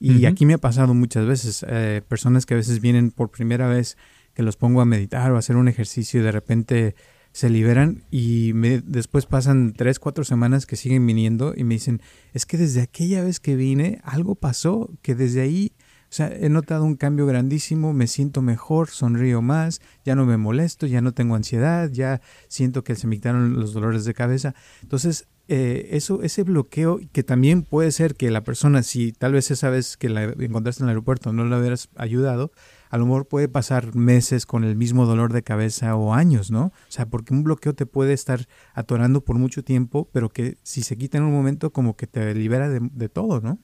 [0.00, 3.68] Y aquí me ha pasado muchas veces, eh, personas que a veces vienen por primera
[3.68, 3.96] vez,
[4.34, 6.94] que los pongo a meditar o a hacer un ejercicio y de repente
[7.32, 12.00] se liberan y me, después pasan tres, cuatro semanas que siguen viniendo y me dicen,
[12.32, 15.72] es que desde aquella vez que vine algo pasó, que desde ahí
[16.14, 20.36] o sea, he notado un cambio grandísimo, me siento mejor, sonrío más, ya no me
[20.36, 24.54] molesto, ya no tengo ansiedad, ya siento que se me quitaron los dolores de cabeza.
[24.82, 29.50] Entonces, eh, eso, ese bloqueo, que también puede ser que la persona, si tal vez
[29.50, 32.52] esa vez que la encontraste en el aeropuerto no la hubieras ayudado,
[32.90, 36.66] a lo mejor puede pasar meses con el mismo dolor de cabeza o años, ¿no?
[36.66, 40.84] O sea, porque un bloqueo te puede estar atorando por mucho tiempo, pero que si
[40.84, 43.58] se quita en un momento como que te libera de, de todo, ¿no?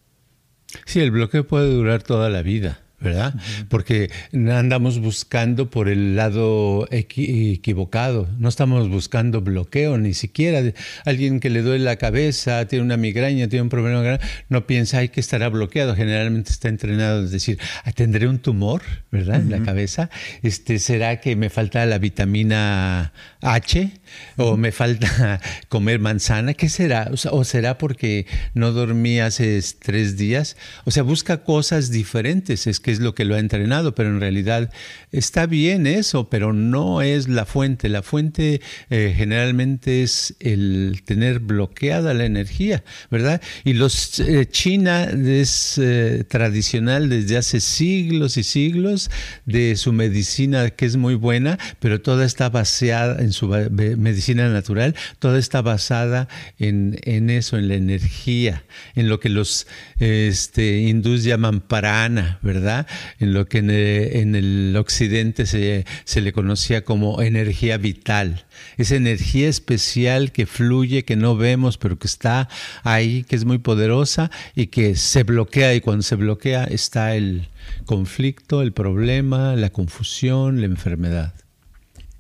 [0.85, 2.81] Sí, el bloqueo puede durar toda la vida.
[3.01, 3.35] ¿Verdad?
[3.69, 10.61] Porque andamos buscando por el lado equivocado, no estamos buscando bloqueo, ni siquiera
[11.05, 15.09] alguien que le duele la cabeza, tiene una migraña, tiene un problema, no piensa, ay,
[15.09, 17.59] que estará bloqueado, generalmente está entrenado, es decir,
[17.95, 19.41] tendré un tumor, ¿verdad?
[19.41, 20.11] En la cabeza,
[20.43, 23.91] este, ¿será que me falta la vitamina H?
[24.37, 26.55] ¿O me falta comer manzana?
[26.55, 27.11] ¿Qué será?
[27.31, 30.57] ¿O será porque no dormí hace tres días?
[30.85, 34.21] O sea, busca cosas diferentes, es que es lo que lo ha entrenado, pero en
[34.21, 34.71] realidad
[35.13, 37.89] está bien eso, pero no es la fuente.
[37.89, 43.41] La fuente eh, generalmente es el tener bloqueada la energía, ¿verdad?
[43.65, 49.11] Y los eh, China es eh, tradicional desde hace siglos y siglos
[49.47, 54.95] de su medicina que es muy buena, pero toda está basada en su medicina natural,
[55.19, 59.67] toda está basada en, en eso, en la energía, en lo que los
[59.99, 62.80] este, hindús llaman parana, ¿verdad?
[63.19, 68.45] En lo que en el, occidente se, se, le conocía como energía vital.
[68.77, 72.49] Esa energía especial que fluye, que no vemos, pero que está
[72.83, 77.49] ahí, que es muy poderosa y que se bloquea y cuando se bloquea está el
[77.85, 81.35] conflicto, el problema, la confusión, la enfermedad.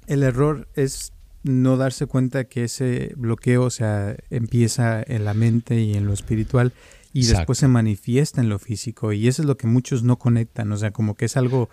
[0.06, 3.70] El error es no darse cuenta que ese bloqueo, o
[4.30, 6.72] empieza en la mente y en lo espiritual
[7.12, 10.70] y después se manifiesta en lo físico y eso es lo que muchos no conectan,
[10.72, 11.68] o sea, como que es algo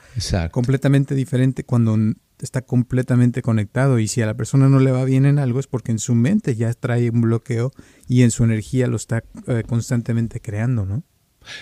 [0.52, 1.98] completamente diferente cuando
[2.40, 5.68] está completamente conectado y si a la persona no le va bien en algo es
[5.68, 7.72] porque en su mente ya trae un bloqueo
[8.08, 11.04] y en su energía lo está eh, constantemente creando, ¿no?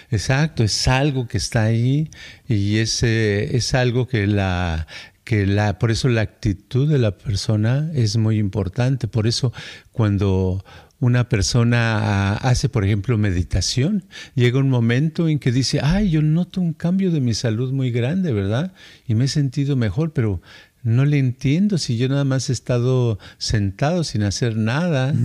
[0.09, 2.09] Exacto, es algo que está ahí
[2.47, 4.87] y es, es algo que la,
[5.25, 9.07] que la, por eso la actitud de la persona es muy importante.
[9.07, 9.51] Por eso
[9.91, 10.63] cuando
[10.99, 16.61] una persona hace, por ejemplo, meditación, llega un momento en que dice, ay, yo noto
[16.61, 18.73] un cambio de mi salud muy grande, ¿verdad?
[19.07, 20.41] Y me he sentido mejor, pero
[20.85, 25.15] no le entiendo si yo nada más he estado sentado sin hacer nada,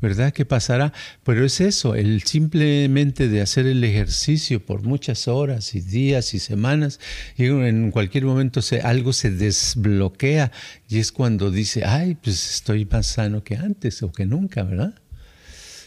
[0.00, 0.32] ¿verdad?
[0.32, 0.94] ¿Qué pasará?
[1.24, 6.38] Pero es eso, el simplemente de hacer el ejercicio por muchas horas y días y
[6.38, 7.00] semanas,
[7.36, 10.52] y en cualquier momento se, algo se desbloquea
[10.88, 14.94] y es cuando dice, ay, pues estoy más sano que antes o que nunca, ¿verdad?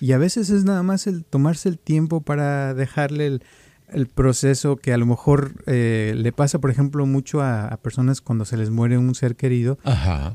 [0.03, 3.43] Y a veces es nada más el tomarse el tiempo para dejarle el
[3.93, 8.43] el proceso que a lo mejor eh, le pasa, por ejemplo, mucho a, personas cuando
[8.43, 9.77] se les muere un ser querido,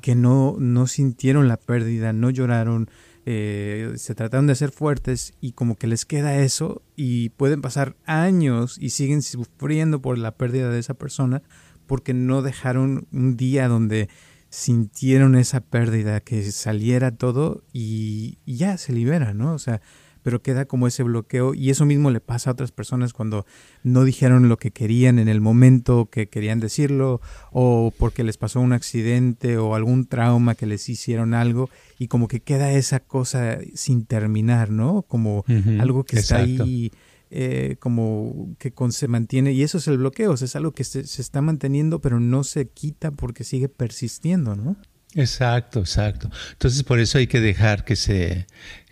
[0.01, 2.89] que no, no sintieron la pérdida, no lloraron,
[3.27, 7.97] eh, se trataron de ser fuertes y como que les queda eso y pueden pasar
[8.07, 11.43] años y siguen sufriendo por la pérdida de esa persona
[11.87, 14.09] porque no dejaron un día donde
[14.51, 19.53] sintieron esa pérdida, que saliera todo y, y ya se libera, ¿no?
[19.55, 19.81] O sea,
[20.23, 23.47] pero queda como ese bloqueo y eso mismo le pasa a otras personas cuando
[23.83, 28.61] no dijeron lo que querían en el momento que querían decirlo o porque les pasó
[28.61, 33.59] un accidente o algún trauma que les hicieron algo y como que queda esa cosa
[33.75, 35.03] sin terminar, ¿no?
[35.03, 35.45] Como
[35.81, 36.93] algo que está ahí.
[37.31, 41.21] Eh, como que se mantiene, y eso es el bloqueo, es algo que se, se,
[41.21, 44.77] está manteniendo, pero no se quita porque sigue persistiendo, ¿no?
[45.15, 46.31] Exacto, exacto.
[46.53, 48.47] Entonces por eso hay que dejar que se,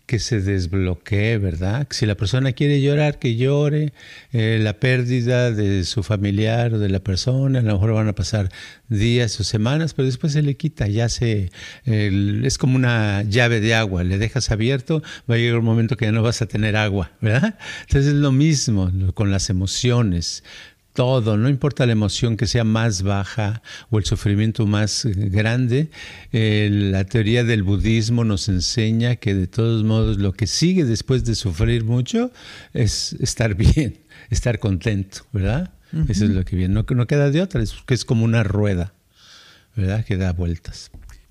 [0.06, 1.86] que se desbloquee, ¿verdad?
[1.90, 3.92] Si la persona quiere llorar, que llore,
[4.32, 8.14] eh, la pérdida de su familiar o de la persona, a lo mejor van a
[8.14, 8.50] pasar
[8.88, 11.50] días o semanas, pero después se le quita, ya se,
[11.84, 16.04] es como una llave de agua, le dejas abierto, va a llegar un momento que
[16.04, 17.58] ya no vas a tener agua, ¿verdad?
[17.82, 20.44] Entonces es lo mismo con las emociones
[20.96, 25.90] todo, no importa la emoción que sea más baja o el sufrimiento más grande,
[26.32, 31.26] eh, la teoría del budismo nos enseña que de todos modos lo que sigue después
[31.26, 32.32] de sufrir mucho
[32.72, 33.98] es estar bien,
[34.30, 35.70] estar contento, ¿verdad?
[36.08, 38.42] Eso es lo que viene, no, no queda de otra, es que es como una
[38.42, 38.94] rueda,
[39.76, 40.04] ¿verdad?
[40.04, 40.90] Que da vueltas.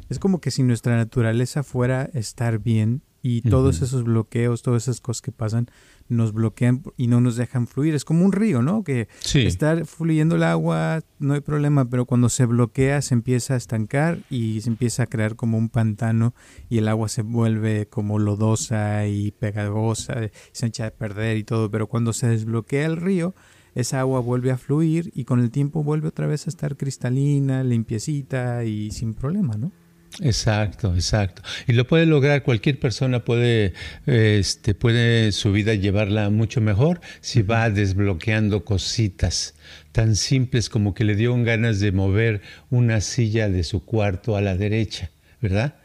[0.10, 5.02] Es como que si nuestra naturaleza fuera estar bien y todos esos bloqueos, todas esas
[5.02, 5.70] cosas que pasan,
[6.08, 7.96] nos bloquean y no nos dejan fluir.
[7.96, 8.84] Es como un río, ¿no?
[8.84, 13.58] Que está fluyendo el agua, no hay problema, pero cuando se bloquea se empieza a
[13.58, 16.34] estancar y se empieza a crear como un pantano
[16.70, 20.16] y el agua se vuelve como lodosa y pegajosa,
[20.52, 23.34] se echa a perder y todo, pero cuando se desbloquea el río,
[23.74, 27.64] esa agua vuelve a fluir y con el tiempo vuelve otra vez a estar cristalina,
[27.64, 29.72] limpiecita y sin problema, ¿no?
[30.22, 31.42] Exacto, exacto.
[31.68, 33.74] Y lo puede lograr cualquier persona puede,
[34.06, 39.56] este, puede su vida llevarla mucho mejor si va desbloqueando cositas
[39.92, 44.42] tan simples como que le dio ganas de mover una silla de su cuarto a
[44.42, 45.10] la derecha,
[45.42, 45.76] ¿verdad?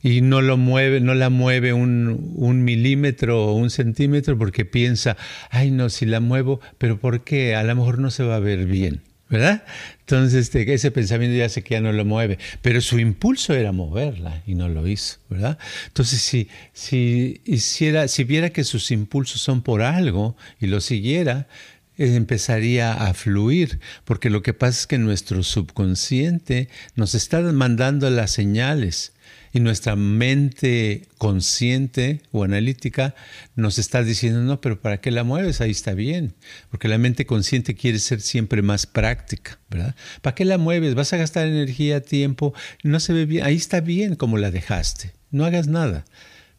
[0.00, 5.16] Y no lo mueve, no la mueve un, un milímetro o un centímetro porque piensa,
[5.50, 7.56] ay no, si la muevo, pero ¿por qué?
[7.56, 9.02] A lo mejor no se va a ver bien.
[9.32, 9.64] ¿Verdad?
[10.00, 13.72] Entonces este, ese pensamiento ya sé que ya no lo mueve, pero su impulso era
[13.72, 15.58] moverla y no lo hizo, ¿verdad?
[15.86, 21.48] Entonces si, si hiciera, si viera que sus impulsos son por algo y lo siguiera,
[21.96, 28.10] eh, empezaría a fluir, porque lo que pasa es que nuestro subconsciente nos está mandando
[28.10, 29.11] las señales
[29.52, 33.14] y nuestra mente consciente o analítica
[33.54, 35.60] nos está diciendo, no, pero ¿para qué la mueves?
[35.60, 36.34] Ahí está bien.
[36.70, 39.94] Porque la mente consciente quiere ser siempre más práctica, ¿verdad?
[40.22, 40.94] ¿Para qué la mueves?
[40.94, 43.44] Vas a gastar energía, tiempo, no se ve bien.
[43.44, 45.12] Ahí está bien como la dejaste.
[45.30, 46.04] No hagas nada.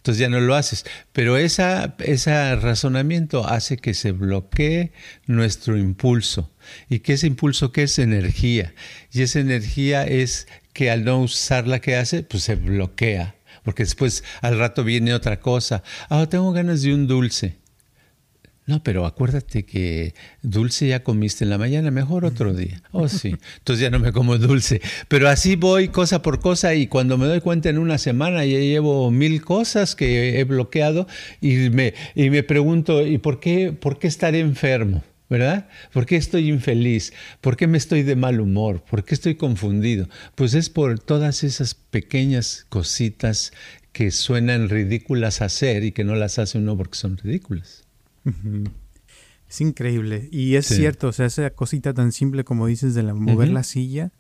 [0.04, 0.86] Entonces ya no lo haces.
[1.14, 4.92] Pero esa, ese razonamiento hace que se bloquee
[5.28, 6.52] nuestro impulso.
[6.90, 7.72] ¿Y qué es impulso?
[7.72, 8.74] ¿Qué es energía?
[9.14, 13.36] Y esa energía es que al no usar la que hace, pues se bloquea.
[13.64, 15.84] Porque después al rato viene otra cosa.
[16.10, 17.58] Ah, tengo ganas de un dulce.
[18.66, 22.82] No, pero acuérdate que dulce ya comiste en la mañana, mejor otro día.
[22.92, 23.36] Oh, sí.
[23.58, 24.82] Entonces ya no me como dulce.
[25.10, 28.60] Pero así voy cosa por cosa y cuando me doy cuenta en una semana ya
[28.60, 31.08] llevo mil cosas que he bloqueado
[31.42, 35.04] y me, y me pregunto, ¿y por qué, por qué estar enfermo?
[35.34, 35.68] ¿Verdad?
[35.92, 37.12] ¿Por qué estoy infeliz?
[37.42, 38.84] ¿Por qué me estoy de mal humor?
[38.88, 40.08] ¿Por qué estoy confundido?
[40.36, 43.52] Pues es por todas esas pequeñas cositas
[43.94, 47.84] que suenan ridículas hacer y que no las hace uno porque son ridículas.
[49.50, 50.30] Es increíble.
[50.32, 53.64] Y es cierto, o sea, esa cosita tan simple como dices de la, mover la
[53.64, 54.12] silla,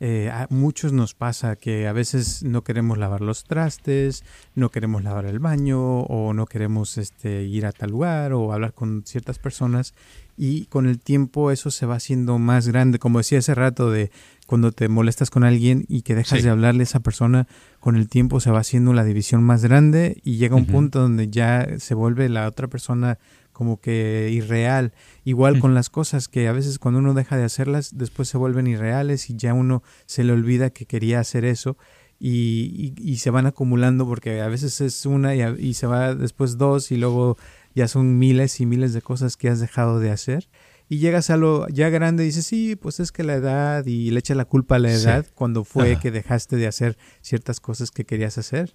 [0.00, 5.04] eh, a muchos nos pasa que a veces no queremos lavar los trastes, no queremos
[5.04, 9.38] lavar el baño o no queremos este, ir a tal lugar o hablar con ciertas
[9.38, 9.94] personas
[10.36, 14.10] y con el tiempo eso se va haciendo más grande, como decía hace rato de
[14.46, 17.46] cuando te molestas con alguien y que dejas de hablarle a esa persona,
[17.80, 21.28] con el tiempo se va haciendo la división más grande y llega un punto donde
[21.28, 23.18] ya se vuelve la otra persona
[23.52, 24.92] como que irreal.
[25.24, 28.66] Igual con las cosas que a veces cuando uno deja de hacerlas, después se vuelven
[28.66, 31.78] irreales y ya uno se le olvida que quería hacer eso
[32.18, 36.56] y, y, se van acumulando porque a veces es una y, y, se va después
[36.56, 37.36] dos y luego
[37.74, 40.48] ya son miles y miles de cosas que has dejado de hacer.
[40.88, 44.10] Y llegas a lo ya grande y dices, sí, pues es que la edad y
[44.10, 47.90] le echa la culpa a la edad cuando fue que dejaste de hacer ciertas cosas
[47.90, 48.74] que querías hacer.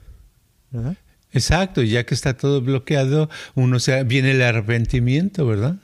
[0.71, 0.97] ¿verdad?
[1.31, 5.75] Exacto, ya que está todo bloqueado, uno se viene el arrepentimiento, ¿verdad?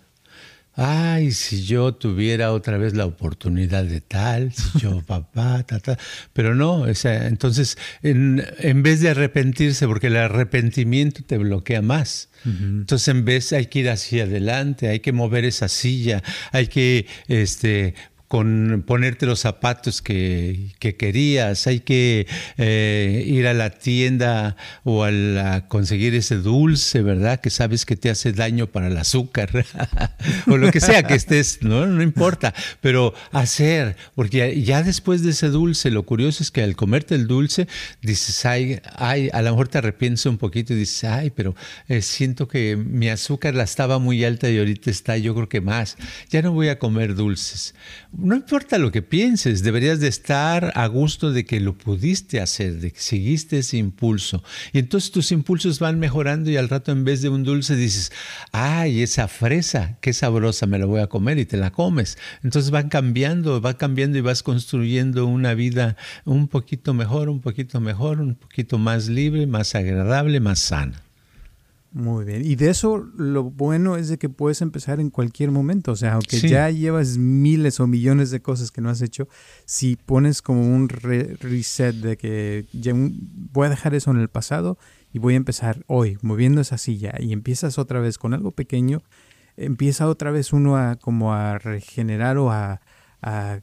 [0.78, 5.97] Ay, si yo tuviera otra vez la oportunidad de tal, si yo papá, ta, ta.
[6.34, 11.82] Pero no, o sea, entonces, en, en, vez de arrepentirse, porque el arrepentimiento te bloquea
[11.82, 12.30] más.
[12.45, 16.21] Entonces, en vez hay que ir hacia adelante, hay que mover esa silla,
[16.51, 17.95] hay que este,
[18.28, 25.67] con ponerte los zapatos que, querías, hay que eh, ir a la tienda o a,
[25.67, 27.39] conseguir ese dulce, ¿verdad?
[27.39, 29.65] Que sabes que te hace daño para el azúcar
[30.47, 31.86] o lo que sea que estés, ¿no?
[31.86, 36.76] No importa, pero hacer, porque ya, después de ese dulce, lo curioso es que al
[36.76, 37.67] comerte el dulce,
[38.01, 41.55] dices, ay, ay, a lo mejor te arrepientes un poquito y dices, ay, pero
[41.88, 45.61] eh, siento que mi azúcar la estaba muy alta y ahorita está, yo creo que
[45.61, 45.97] más,
[46.30, 47.76] ya no voy a comer dulces
[48.18, 52.80] no importa lo que pienses, deberías de estar a gusto de que lo pudiste hacer,
[52.80, 54.43] de que seguiste ese impulso.
[54.74, 58.11] Y entonces tus impulsos van mejorando y al rato en vez de un dulce dices,
[58.51, 62.18] ay, esa fresa, qué sabrosa, me la voy a comer y te la comes.
[62.43, 67.80] Entonces van cambiando, va cambiando y vas construyendo una vida un poquito mejor, un poquito
[67.80, 71.05] mejor, un poquito más libre, más agradable, más sana.
[71.96, 72.43] Muy bien.
[72.43, 75.93] Y de eso lo bueno es de que puedes empezar en cualquier momento.
[75.93, 79.30] O sea, aunque ya llevas miles o millones de cosas que no has hecho,
[79.64, 84.78] si pones como un reset de que ya voy a dejar eso en el pasado
[85.14, 89.02] y voy a empezar hoy moviendo esa silla y empiezas otra vez con algo pequeño,
[89.56, 92.82] empieza otra vez uno a como a regenerar o a,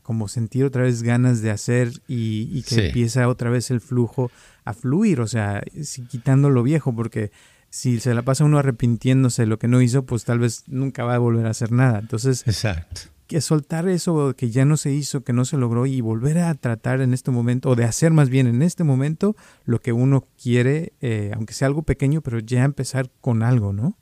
[0.02, 4.30] como sentir otra vez ganas de hacer y, que empieza otra vez el flujo
[4.64, 5.62] a fluir, o sea,
[6.08, 7.30] quitando lo viejo, porque
[7.72, 11.04] si se la pasa uno arrepintiéndose de lo que no hizo, pues tal vez nunca
[11.04, 12.00] va a volver a hacer nada.
[12.00, 13.00] Entonces, Exacto.
[13.26, 16.54] que soltar eso que ya no se hizo, que no se logró y volver a
[16.54, 20.28] tratar en este momento, o de hacer más bien en este momento lo que uno
[20.40, 23.96] quiere, eh, aunque sea algo pequeño, pero ya empezar con algo, ¿no?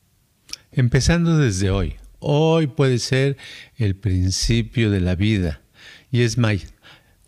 [0.72, 1.94] Empezando desde hoy.
[2.18, 3.36] Hoy puede ser
[3.76, 5.62] el principio de la vida.
[6.10, 6.74] Y es más,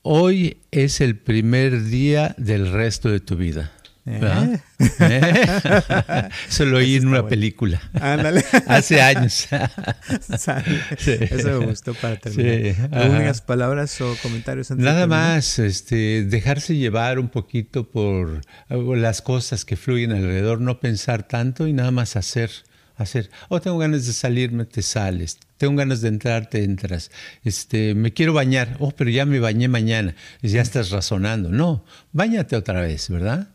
[0.02, 3.70] hoy es el primer día del resto de tu vida.
[4.04, 4.58] ¿Eh?
[5.00, 6.28] ¿Eh?
[6.48, 7.80] Eso lo oí en una película.
[7.94, 8.44] Ándale.
[8.66, 9.46] Hace años.
[10.98, 12.88] Eso me gustó para terminar.
[12.92, 19.64] ¿Algunas palabras o comentarios antes Nada más, este, dejarse llevar un poquito por las cosas
[19.64, 22.50] que fluyen alrededor, no pensar tanto y nada más hacer.
[22.94, 25.38] Hacer, oh, tengo ganas de salirme, te sales.
[25.56, 27.10] Tengo ganas de entrar, te entras.
[27.42, 30.14] Este, me quiero bañar, oh, pero ya me bañé mañana.
[30.42, 31.48] Ya estás razonando.
[31.48, 33.48] No, bañate otra vez, ¿verdad?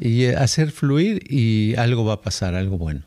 [0.00, 3.02] Y eh, hacer fluir y algo va a pasar, algo bueno.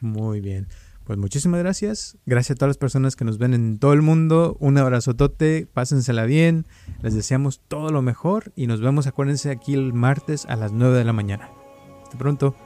[0.00, 0.68] Muy bien.
[1.04, 2.16] Pues muchísimas gracias.
[2.26, 4.56] Gracias a todas las personas que nos ven en todo el mundo.
[4.58, 5.68] Un abrazotote.
[5.72, 6.66] Pásensela bien.
[7.00, 10.98] Les deseamos todo lo mejor y nos vemos, acuérdense, aquí el martes a las 9
[10.98, 11.48] de la mañana.
[12.02, 12.65] Hasta pronto.